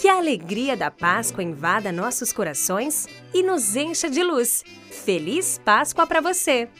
[0.00, 4.64] Que a alegria da Páscoa invada nossos corações e nos encha de luz.
[5.04, 6.70] Feliz Páscoa para você!